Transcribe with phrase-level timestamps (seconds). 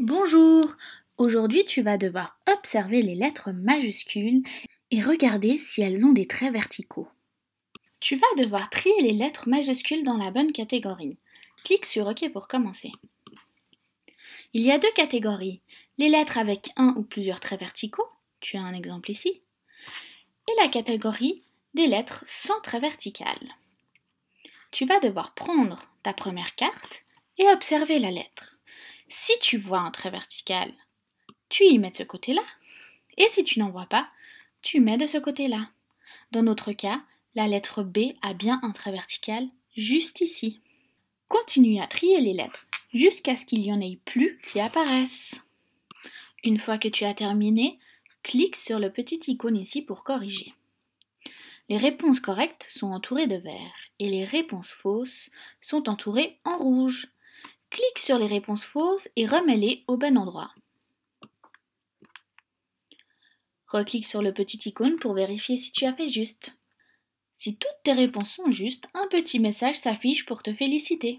[0.00, 0.74] Bonjour
[1.18, 4.42] Aujourd'hui tu vas devoir observer les lettres majuscules
[4.90, 7.06] et regarder si elles ont des traits verticaux.
[8.00, 11.16] Tu vas devoir trier les lettres majuscules dans la bonne catégorie.
[11.62, 12.90] Clique sur OK pour commencer.
[14.52, 15.60] Il y a deux catégories.
[15.98, 18.08] Les lettres avec un ou plusieurs traits verticaux,
[18.40, 19.42] tu as un exemple ici,
[20.48, 23.38] et la catégorie des lettres sans trait vertical.
[24.72, 27.04] Tu vas devoir prendre ta première carte
[27.38, 28.53] et observer la lettre.
[29.16, 30.72] Si tu vois un trait vertical,
[31.48, 32.42] tu y mets de ce côté-là.
[33.16, 34.08] Et si tu n'en vois pas,
[34.60, 35.70] tu mets de ce côté-là.
[36.32, 37.00] Dans notre cas,
[37.36, 39.46] la lettre B a bien un trait vertical
[39.76, 40.60] juste ici.
[41.28, 45.44] Continue à trier les lettres jusqu'à ce qu'il n'y en ait plus qui apparaissent.
[46.42, 47.78] Une fois que tu as terminé,
[48.24, 50.52] clique sur le petit icône ici pour corriger.
[51.68, 57.06] Les réponses correctes sont entourées de vert et les réponses fausses sont entourées en rouge.
[57.74, 60.54] Clique sur les réponses fausses et remets-les au bon endroit.
[63.66, 66.56] Reclique sur le petit icône pour vérifier si tu as fait juste.
[67.34, 71.16] Si toutes tes réponses sont justes, un petit message s'affiche pour te féliciter.